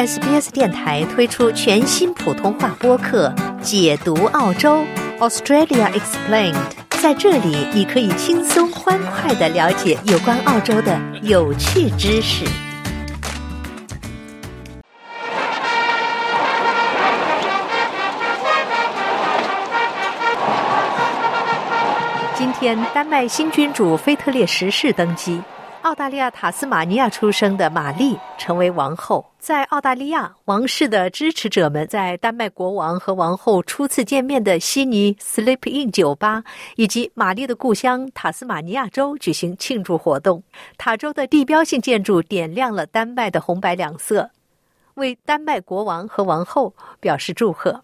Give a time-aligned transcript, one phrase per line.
[0.00, 3.28] SBS 电台推出全新普通话播客
[3.60, 4.82] 《解读澳洲
[5.18, 6.54] Australia Explained》。
[7.02, 12.46] 在这里，你可以轻松欢快的了解有关澳洲的有趣知识。
[22.34, 25.42] 今天，丹麦新君主腓特烈十世登基。
[25.82, 29.24] 澳大利亚塔斯马尼亚出生的玛丽成为王后。
[29.38, 36.44] 在澳大利亚，王室的支持者们在丹麦国王和王后初次见面的悉尼 Sleep In 酒吧
[36.76, 40.42] 以及玛丽的故乡塔斯马尼亚州举行庆祝活动。
[40.76, 44.30] 塔州的地标性建筑点亮了丹麦的红白两色，
[44.94, 47.80] 为丹麦国王和王后表示祝贺。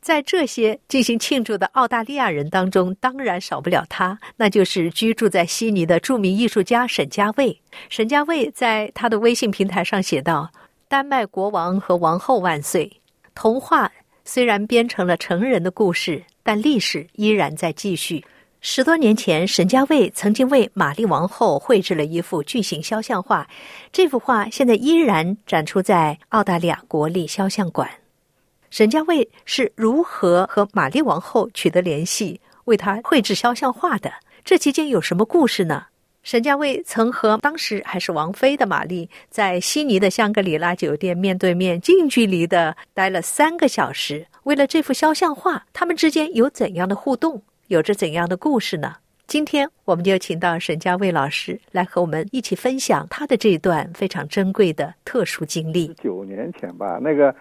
[0.00, 7.60] 在这些进行庆祝的澳大利亚人当中，当然少不了他，那就是居住在悉尼的著名艺术家沈家卫。
[7.90, 10.50] 沈家卫在他的微信平台上写道
[10.88, 12.90] ：“丹麦国王和王后万岁！
[13.34, 13.92] 童话
[14.24, 18.24] 虽然编成了成人的故事，但历史依然在继续。
[18.62, 23.46] 十多年前，沈家卫曾经为玛丽王后绘制了一幅巨型肖像画，
[23.92, 27.86] 这幅画现在依然展出在澳大利亚国立肖像馆。”
[28.70, 34.12] 沈家卫是如何和玛丽王后取得联系，为她绘制肖像画的？
[34.44, 35.86] 这期间有什么故事呢？
[36.22, 44.24] 沈家卫曾和当时还是王妃的玛丽在悉尼的香格里拉酒店面对面、近距离的待了三个小时。
[44.44, 47.42] 为了这幅肖像画，他们之间有怎样的互动？
[47.66, 48.94] 有着怎样的故事呢？
[49.26, 55.92] 今天我们就请到沈家卫老师来和我们一起分享他的这一段非常珍贵的特殊经历。
[56.00, 57.34] 九年前吧，那个。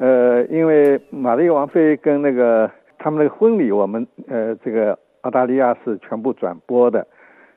[0.00, 7.06] 呃，因为玛丽王妃跟那个他们那个婚礼，我们呃这个澳大利亚是全部转播的，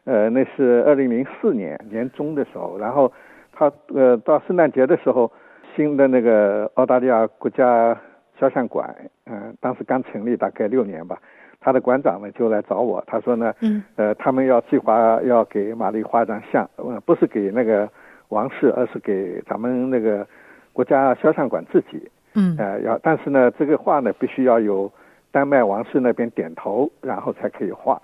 [0.04, 3.10] 呃，那是二零零四年年中的时候，然后
[3.54, 5.32] 他呃到圣诞节的时候，
[5.74, 7.98] 新的那个澳大利亚国家
[8.38, 8.94] 肖像馆，
[9.26, 11.18] 嗯，当时刚成立大概六年吧，
[11.62, 17.90] 他的馆长呢就来找我，他说呢，嗯，呃，他们要计划要给玛丽画一张像，呃，不是给那个
[18.28, 20.28] 王室，而是给咱们那个
[20.74, 22.12] 国家肖像馆自己。
[22.36, 24.92] 嗯，呃，要，但是呢，这个画呢，必须要有
[25.32, 28.02] 丹麦王室那边点头，然后才可以画。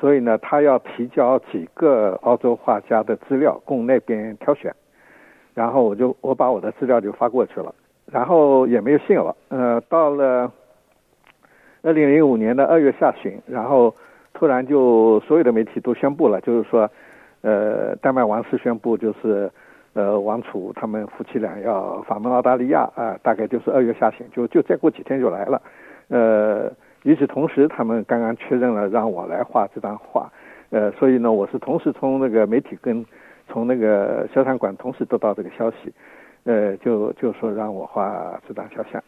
[0.00, 4.74] 所以呢，他要提交几个澳洲画家的资料供那边挑选。
[5.54, 7.72] 然后我就我把我的资料就发过去了，
[8.06, 9.36] 然后也没有信了。
[9.48, 10.52] 呃，到了
[11.82, 13.94] 二零零五年的二月下旬，然后
[14.34, 16.90] 突然就所有的媒体都宣布了，就是说，
[17.42, 19.48] 呃，丹麦王室宣布就是。
[19.94, 25.60] 呃，王储他们夫妻俩要访问澳大利亚啊，大概就是二月下旬，就就再过几天就来了。
[26.08, 26.70] 呃，
[27.02, 30.30] 与此同时，他们刚刚确认了让我来画这张画，
[30.70, 33.04] 呃，所以呢，我是同时从那个媒体跟
[33.48, 35.92] 从那个肖像馆同时得到这个消息，
[36.44, 39.02] 呃，就就说让我画这张肖像，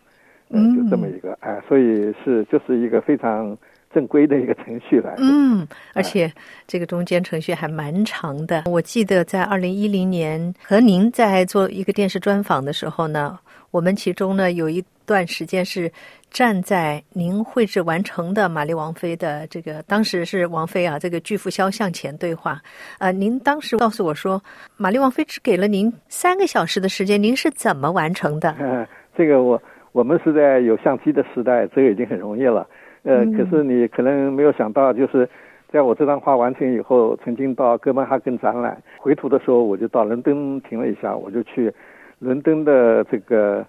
[0.48, 3.56] 嗯，就这么一个，哎，所以是就是一个非常。
[3.92, 6.32] 正规的一个程序来，嗯，而且
[6.66, 8.62] 这个中间程序还蛮长的。
[8.66, 13.36] 我记得在二零一零年和您在做一个电视专访的时候呢，
[13.72, 15.90] 我们其中呢有一段时间是
[16.30, 22.62] 站在您绘制完成的玛丽王妃的这个当时是王妃啊这个巨幅肖像前对话。
[23.00, 24.40] 呃，您当时告诉我说，
[24.76, 28.54] 玛丽王妃只给了您三个小时的时间，您是怎么完成的？
[28.60, 28.86] 嗯，
[29.18, 32.64] 这个我我们是在有相机的时代，这个已经很容易了。
[33.02, 35.26] 呃，可是你可能没有想到，就是
[35.68, 41.72] 在我这张画完成以后，曾经到哥本哈根展览，回途的时候我就到伦敦停了一下，我就去
[42.18, 43.64] 伦敦的这个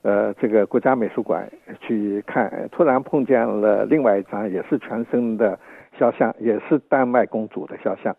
[0.00, 1.46] 呃这个国家美术馆
[1.80, 5.58] 去看，突然碰见了另外一张也是全身的
[5.98, 8.16] 肖像，也是丹麦公主的肖像，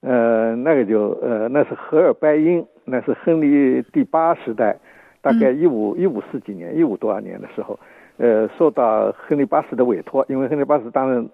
[0.00, 4.78] 呃，那个就呃那是荷尔拜因，那是亨利第八时代，
[5.20, 7.78] 大概一五一五四几年，一五多少年的时候。
[8.18, 11.24] 呃，受到亨利八世的委托，因为亨利八世当然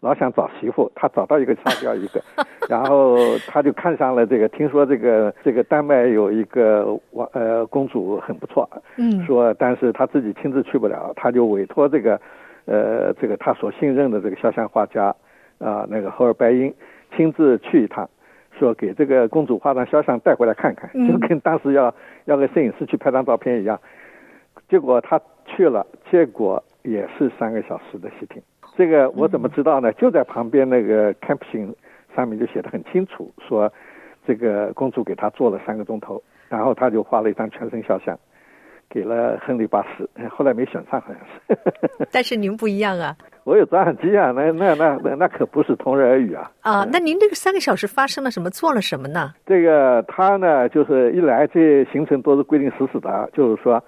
[0.00, 2.22] 老想找媳妇，他找到一个杀掉 一个，
[2.68, 3.16] 然后
[3.46, 12.20] 他就看上了这个，听说这个这个丹麦有一个王呃公主很不错，嗯，说但是他自己亲自去不了，他就委托这个
[12.66, 15.06] 呃这个他所信任的这个肖像画家
[15.58, 16.74] 啊那个侯尔白因
[17.16, 18.06] 亲自去一趟，
[18.58, 21.94] 说给这个公主画张肖像带回来看看，就跟当时要
[22.26, 23.80] 要个摄影师去拍张照片一样，
[24.68, 25.18] 结果他。
[25.56, 28.42] 去了，结果也是三个小时的视频。
[28.76, 29.92] 这个我怎么知道呢？
[29.92, 31.72] 就在旁边那个 camping
[32.16, 33.72] 上面就写的很清楚，说
[34.26, 38.18] 这个公主给他做了三个钟头，然后他就画了一张全身肖像，
[38.90, 41.56] 给了亨利八世，后来没选上好像是。
[42.10, 46.50] 但是您不一样啊，我有照相机啊，那那那那那可不是同日而语啊。
[46.62, 48.50] 啊，那您这个三个小时发生了什么？
[48.50, 49.32] 做了什么呢？
[49.46, 53.80] 这个他呢，就是一来这行程都是规定死死的，就是说。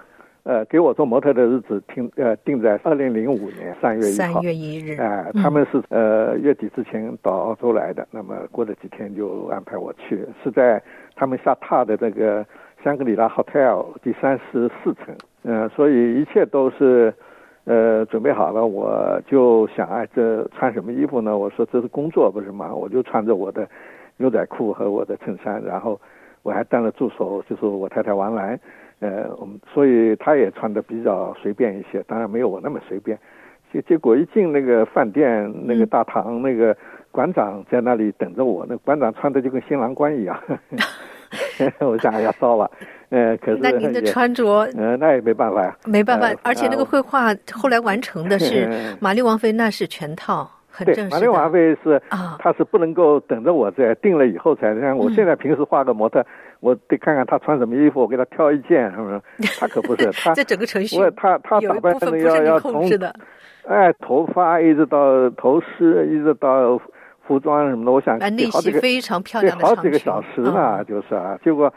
[0.47, 4.33] 呃，给我做模特的日子定呃定在二零零五年三月一号。
[4.35, 4.97] 三月一日。
[4.97, 10.81] 哎，他们是呃月底之前到澳洲来的，那么过了几天就安排我去，是在
[11.17, 12.45] 他们下榻的这个
[12.81, 15.13] 香格里拉 hotel 第三十四层。
[15.43, 17.13] 嗯，所以一切都是
[17.65, 21.37] 呃准备好了，我就想哎，这穿什么衣服呢？
[21.37, 22.73] 我说这是工作不是吗？
[22.73, 23.67] 我就穿着我的
[24.15, 25.99] 牛仔裤和我的衬衫，然后
[26.41, 28.57] 我还带了助手，就是我太太王兰。
[28.99, 33.17] 呃，我们所以他也穿的比较随便一些，当然没有我那么随便。
[33.71, 36.75] 结结果一进那个饭店那个大堂，那个
[37.11, 40.41] 馆长在那里等着我，那馆长穿的就跟新郎官一样。
[41.79, 42.71] 我想哎呀，糟了，
[43.09, 46.33] 呃，可是那您的穿着，呃，那也没办法呀，没办法。
[46.41, 48.69] 而且那个绘画后来完成的是
[49.01, 50.49] 玛丽王妃，那是全套。
[50.85, 52.01] 对，玛丽王妃是，
[52.39, 54.73] 他是不能够等着我在定了以后才。
[54.79, 56.25] 像我现在平时画个模特，
[56.59, 59.21] 我得看看他穿什么衣服，我给他挑一件，是不是？
[59.59, 62.87] 她可不是，他 这整个程序，他他打扮的要要从，
[63.67, 66.79] 哎，头发一直到头饰，一直到
[67.25, 68.19] 服装什么的，我想
[68.51, 71.37] 好几个非常漂亮的好几个小时呢，就是啊。
[71.43, 71.73] 结果，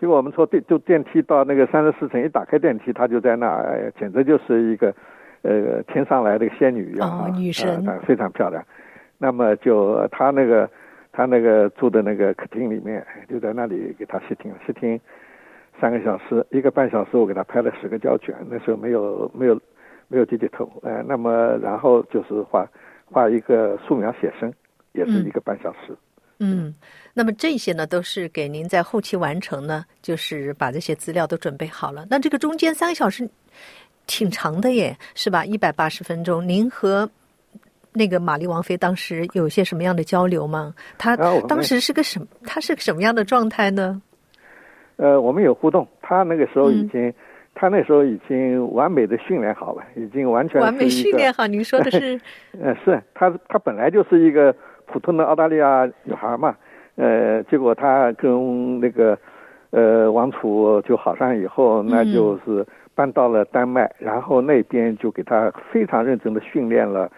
[0.00, 4.94] 结果我们坐电就电梯到那个三十四层，一打开电梯，他就在那儿，简直就是一个。
[5.42, 8.62] 呃，天上来的仙女一样啊，女神非常漂亮。
[9.16, 10.68] 那么就她那个，
[11.12, 15.00] 她那个住的那个客厅里面，就在那里给她试听，试听
[15.80, 18.34] 三个小时，一个半小时，我给她拍了十个胶卷。
[18.48, 19.60] 那时候没有没有
[20.08, 22.66] 没有低低头，哎，那么然后就是画
[23.04, 24.52] 画一个素描写生，
[24.92, 25.96] 也是一个半小时。
[26.38, 26.74] 嗯，
[27.12, 32.06] 那么这些呢，都是给您在后期完成呢，就是把这些资料都准备好了。
[32.08, 33.28] 那这个中间三个小时。
[34.06, 35.44] 挺长的耶，是吧？
[35.44, 36.46] 一百八十分钟。
[36.46, 37.08] 您和
[37.92, 40.74] 那个玛丽王妃当时有些什么样的交流吗？
[40.98, 41.16] 她
[41.48, 42.20] 当时是个什？
[42.44, 44.00] 她是个什么样的状态呢？
[44.96, 45.86] 呃，我们有互动。
[46.02, 47.12] 她那个时候已经，
[47.54, 51.46] 她那时候已经完美的训练好了，已经完全完美训练好。
[51.46, 52.20] 您说的是？
[52.60, 54.54] 呃，是她，她本来就是一个
[54.86, 56.56] 普通的澳大利亚女孩嘛。
[56.96, 59.18] 呃，结果她跟那个
[59.70, 62.66] 呃王储就好上以后，那就是。
[62.94, 67.10] 搬到了丹麦，然后那边就给他非常认真的训练了，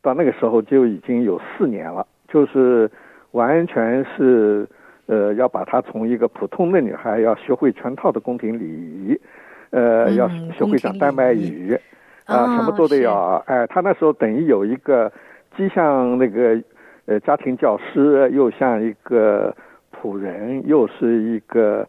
[0.00, 2.90] 到那个时候就已经有四年了，就是
[3.32, 4.66] 完全是
[5.06, 9.20] 呃要把她从一个普通的女孩要学会全套的宫廷礼仪，
[9.70, 11.78] 呃要学会讲丹麦语
[12.24, 15.12] 啊什么都得要，哎，他那时候等于有一个
[15.56, 16.62] 既像那个
[17.06, 19.54] 呃家庭教师，又像一个
[19.92, 21.86] 仆人，又是一个。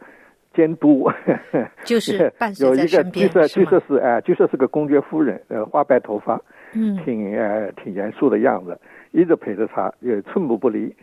[0.54, 1.10] 监督
[1.84, 6.40] 就是 有一个据说据说是哎，据说是个公爵夫人，呃，花白头发，
[6.74, 8.78] 嗯，挺呃挺严肃的样子，
[9.12, 10.94] 一直陪着他，也寸步不离。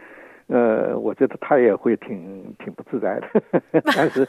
[0.49, 4.27] 呃，我觉得他也会挺挺不自在的， 但是，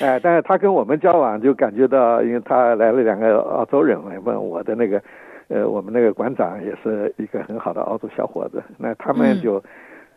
[0.00, 5.02] 哎，但是他跟我们交往就感觉到，因为他来了两个澳洲人来问我的那个，
[5.48, 9.62] 呃，我们那个馆长也是一个很好的澳洲小伙子，那他们就。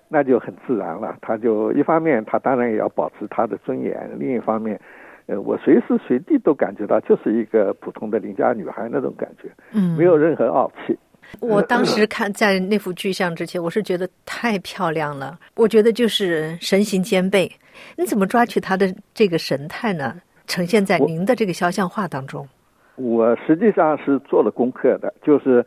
[0.08, 4.80] 那就很自然了，他就一方面他当然也要保持他的尊严，另一方面，
[5.26, 10.98] 呃，我随时随地都感觉到就是一个普通的邻家女孩那种感觉，嗯，没有任何傲气。
[11.40, 17.52] 我当时看在那幅巨像之前，我是觉得太漂亮了，我觉得就是神形兼备。
[17.98, 20.16] 你怎么抓取她的这个神态呢？
[20.46, 22.48] 呈现在您的这个肖像画当中？
[22.96, 25.66] 我实际上是做了功课的，就是。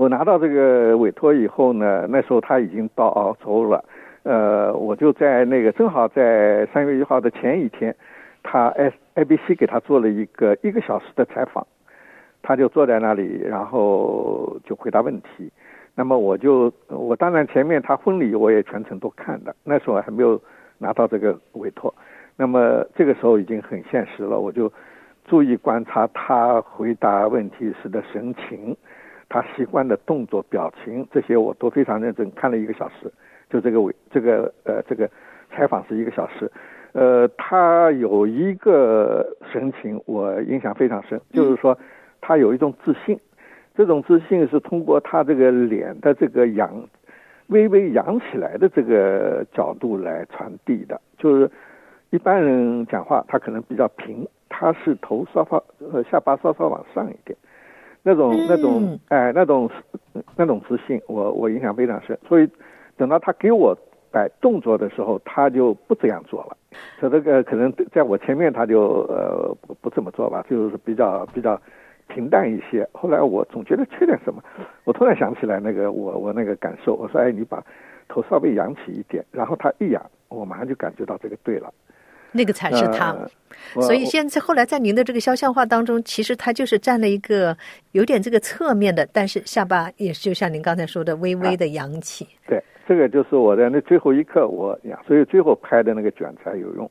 [0.00, 3.84] 我拿到这个委托以后呢，那时候他已经到澳洲了，
[4.22, 7.94] 呃，我就在那个正好在三月一号的前一天，
[8.42, 11.66] 他 S A B C 给他做了一个一个小时的采访，
[12.40, 15.52] 他就坐在那里，然后就回答问题。
[15.94, 20.40] 那么我就我当然前面他婚礼我也全程都看的，那时候还没有
[20.78, 21.94] 拿到这个委托，
[22.38, 24.72] 那么这个时候已经很现实了，我就
[25.26, 28.74] 注意观察他回答问题时的神情。
[29.30, 33.10] 他习惯的动作、表情这些我都非常认真看了一个小时，
[33.48, 35.08] 就这个委这个呃这个
[35.50, 36.50] 采访是一个小时，
[36.92, 41.78] 呃，他有一个神情我印象非常深，就是说
[42.20, 43.16] 他有一种自信，
[43.76, 46.84] 这种自信是通过他这个脸的这个扬
[47.46, 51.48] 微微扬起来的这个角度来传递的，就是
[52.10, 57.38] 一般人讲话他可能比较平，他是头稍稍呃下巴稍稍往上一点。
[58.02, 59.70] 那种那种哎，那种
[60.36, 62.18] 那种自信，我我印象非常深。
[62.28, 62.48] 所以
[62.96, 63.76] 等到他给我
[64.10, 66.56] 摆动作的时候，他就不这样做了。
[67.00, 71.60] 他这个可能在我前面，他就呃不不这么做吧，就是比较比较
[72.08, 72.88] 平淡一些。
[72.92, 74.42] 后来我总觉得缺点什么，
[74.84, 77.62] 我突然想起来那个我我那个感受，我说哎，你把
[78.08, 81.72] 头稍微扬起一点，然后他一扬，我马上就感觉到这个对了。
[82.32, 83.14] 那个才是他，
[83.80, 87.56] 所以现在后来在您的这个肖像画当中，其实他就是占了一个
[87.90, 92.28] 有点这个侧面的，但是下巴也是就像您刚才说的微微的扬起。
[92.46, 96.88] 对，这个就是我在那最后一刻我呀，所以最后拍的那个卷才有用。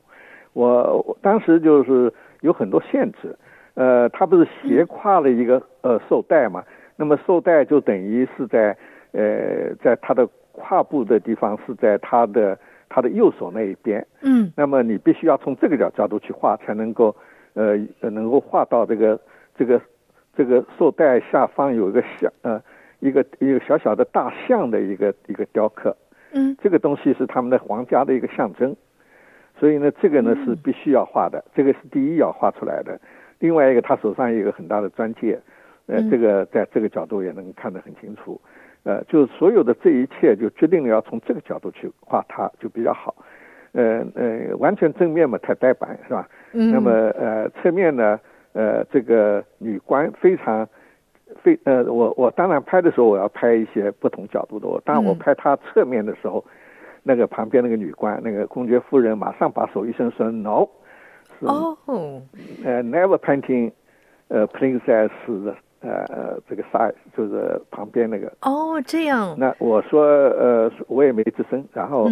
[0.52, 3.34] 我当时就是有很多限制，
[3.74, 6.62] 呃，他不是斜挎了一个呃绶带嘛，
[6.96, 8.76] 那么绶带就等于是在
[9.12, 12.58] 呃在他的胯部的地方是在他的。
[12.90, 17.14] 他的右手那一边，嗯，那么你必须要从这个角角度去画，才能够，
[17.54, 19.18] 呃，能够画到这个
[19.56, 19.80] 这个
[20.36, 22.60] 这个绶带下方有一个小呃
[22.98, 25.96] 一个一个小小的大象的一个一个雕刻，
[26.32, 28.74] 嗯，这个东西是他们的皇家的一个象征，
[29.58, 33.00] 所以呢，这个呢是必须要画的，这个是第一要画出来的。
[33.38, 35.40] 另外一个，他手上有一个很大的钻戒，
[35.86, 38.38] 呃，这个在这个角度也能看得很清楚。
[38.82, 43.14] 呃，就是所有的这一切，就决定了要从这个角度去画它，就比较好。
[43.72, 46.28] 呃呃，完全正面嘛，太呆板是吧？
[46.52, 46.72] 嗯。
[46.72, 48.18] 那么呃，侧面呢，
[48.52, 50.68] 呃，这个女官非常
[51.42, 54.66] 非呃，我我当然拍的时候，我要拍一些不同角度的。
[54.66, 56.44] 我当我拍她侧面的时候，
[57.02, 60.66] 那个旁边那个女官，那个公爵夫人，马上把手一伸说：“No。”
[61.40, 61.76] 哦。
[62.64, 63.70] 呃，Never painting，
[64.28, 65.10] 呃，princess。
[65.80, 69.34] 呃呃，这个 size 就是旁边那个哦，这样。
[69.38, 71.64] 那我说呃，我也没吱声。
[71.72, 72.08] 然后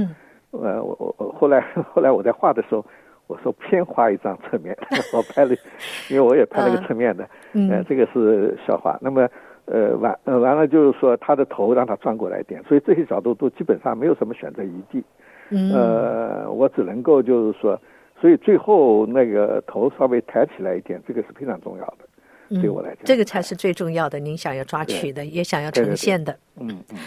[0.52, 1.60] 呃，我我我后来
[1.92, 2.84] 后来我在画的时候，
[3.26, 4.76] 我说偏画一张侧面，
[5.12, 5.54] 我拍了，
[6.10, 7.28] 因为我也拍了个侧面的。
[7.52, 8.98] 嗯，这个是笑话。
[9.02, 9.28] 那么
[9.66, 15.04] 呃完呃完了就是说他的头让他转过来一点，所以这些角度都基本上没有什么选择余地。
[15.50, 17.78] 嗯，呃，我只能够就是说，
[18.18, 22.07] 所以最后那个头稍微抬起来一点，这个是非常重要的。
[22.48, 24.18] 对我来讲，这个才是最重要的。
[24.18, 26.36] 您想要抓取的，也想要呈现的。
[26.58, 26.98] 嗯嗯。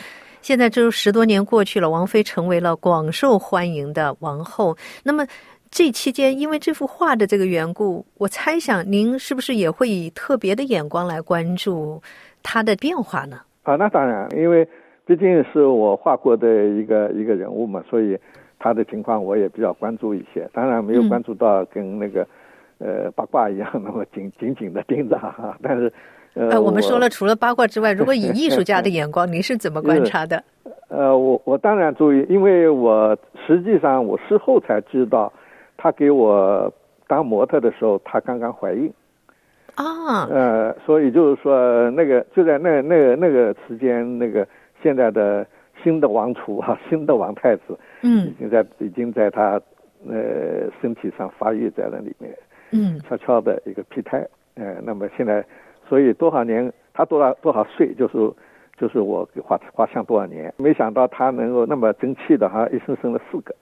[0.41, 4.75] 现在这十多年过去了，王菲成为了广受欢迎的王后。
[5.03, 5.25] 那么
[5.69, 12.01] 这期间，因为这幅画的这个缘故，我猜想您是不是也会以特别的眼光来关注
[12.41, 13.41] 她的变化呢？
[13.63, 14.67] 啊，那当然，因为
[15.05, 18.17] 毕竟是我画过的一个一个人物嘛，所以
[18.57, 20.49] 她的情况我也比较关注一些。
[20.53, 22.27] 当然没有关注到跟那个。
[22.83, 25.93] 呃，八卦一样那么紧紧紧的盯着哈，但是，
[26.33, 30.43] 呃，我们说了，除了八卦之外，如果以艺术家的眼光，您是怎么 观察的？
[30.89, 35.31] 呃，我我当然注意，因为我实际上我事后才知道，
[35.77, 36.73] 他给我
[37.07, 38.91] 当模特的时候，他刚刚怀孕
[39.75, 44.47] 啊，呃，所以就是说，那个就在那那个那个时间，那个
[44.81, 45.45] 现在的
[45.83, 49.61] 新的王储啊，新的王太子，嗯，已经在已经在他
[50.09, 52.35] 呃身体上发育在那里面。
[52.71, 55.45] 嗯，悄悄的一个胚胎，呃，那么现在，
[55.87, 58.13] 所以多少年，他多少多少岁，就是
[58.79, 63.53] 就是我给画画像多少年，没想到他能够那么争气的哈，一生生了四个，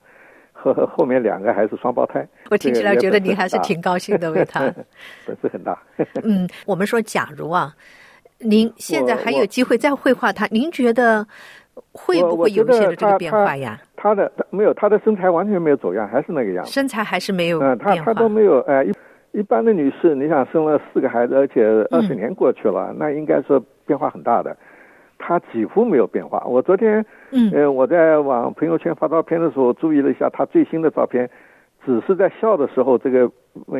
[0.52, 2.26] 后后面两个还是双胞胎。
[2.50, 4.60] 我听起来觉得您还是挺高兴的为他，
[5.26, 5.78] 本事很大。
[6.22, 7.74] 嗯，我们说，假如啊，
[8.38, 11.26] 您现在还有机会再绘画他，您觉得
[11.92, 13.80] 会不会有一些的这个变化呀？
[13.96, 16.70] 他的没有，他的身材完全没有走样，还是那个样子。
[16.70, 18.92] 身材还是没有嗯，他他都没有哎，一
[19.38, 24.56] 一般的女士，你想生了四个孩子，而且二十年过去了，那应该说变化很大的。
[25.18, 26.42] 她几乎没有变化。
[26.46, 31.28] 我昨天嗯，呃，我在往朋友圈发照片的时候，注意了一下她最新的照片，
[31.84, 33.30] 只是在笑的时候，这个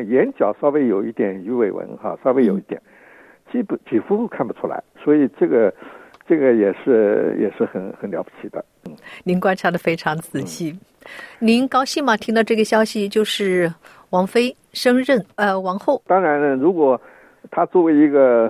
[0.07, 2.81] 眼角稍微有一点鱼尾纹哈，稍微有一点，
[3.51, 4.83] 基本几乎看不出来。
[5.03, 5.73] 所以这个。
[6.31, 8.95] 这个也是也是很很了不起的，嗯，
[9.25, 10.79] 您观察的非常仔细，
[11.39, 12.15] 您高兴吗？
[12.15, 13.69] 听到这个消息，就是
[14.11, 16.01] 王妃升任呃王后。
[16.07, 16.99] 当然，如果
[17.51, 18.49] 她作为一个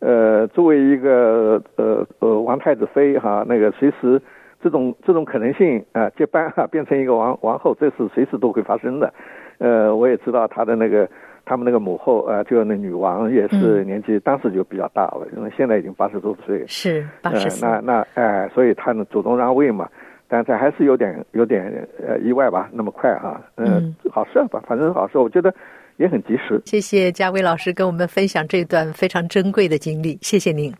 [0.00, 4.20] 呃作为一个呃呃王太子妃哈，那个随时
[4.60, 9.14] 这种这种可能性啊接班哈变成一个王王后，这是随时都会发生的。
[9.58, 11.08] 呃，我也知道她的那个。
[11.50, 16.64] 他们那个母后啊，就那女王也是年纪当时就比较大了，因为现在已经八十多岁。
[16.68, 17.68] 是八十岁。
[17.68, 19.88] 那那哎，所以他呢主动让位嘛，
[20.28, 21.64] 但这还是有点有点
[22.06, 23.42] 呃意外吧，那么快哈。
[23.56, 25.52] 嗯，好事吧，反正好事，我觉得
[25.96, 26.62] 也很及时。
[26.66, 30.72] 谢谢嘉威老师跟我们分享这段非常珍贵的经历，谢谢您。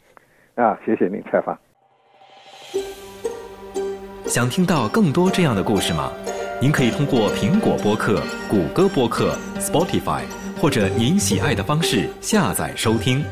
[0.55, 1.59] 啊，谢谢您采访。
[4.25, 6.13] 想听到更多这样的故事吗？
[6.63, 10.23] 您可以通过苹果播客、谷歌播客、Spotify。
[10.61, 13.25] 或者您喜爱的方式下载收听。